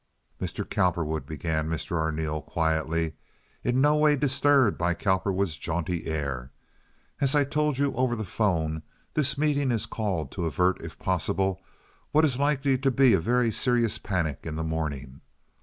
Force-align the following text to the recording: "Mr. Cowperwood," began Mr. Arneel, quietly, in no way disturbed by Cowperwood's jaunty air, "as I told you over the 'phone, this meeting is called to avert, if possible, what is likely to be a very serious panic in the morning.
"Mr. 0.41 0.67
Cowperwood," 0.67 1.27
began 1.27 1.69
Mr. 1.69 1.95
Arneel, 1.95 2.41
quietly, 2.41 3.13
in 3.63 3.79
no 3.79 3.95
way 3.95 4.15
disturbed 4.15 4.75
by 4.75 4.95
Cowperwood's 4.95 5.59
jaunty 5.59 6.07
air, 6.07 6.49
"as 7.19 7.35
I 7.35 7.43
told 7.43 7.77
you 7.77 7.93
over 7.93 8.15
the 8.15 8.25
'phone, 8.25 8.81
this 9.13 9.37
meeting 9.37 9.69
is 9.69 9.85
called 9.85 10.31
to 10.31 10.47
avert, 10.47 10.81
if 10.81 10.97
possible, 10.97 11.61
what 12.13 12.25
is 12.25 12.39
likely 12.39 12.79
to 12.79 12.89
be 12.89 13.13
a 13.13 13.19
very 13.19 13.51
serious 13.51 13.99
panic 13.99 14.39
in 14.41 14.55
the 14.55 14.63
morning. 14.63 15.21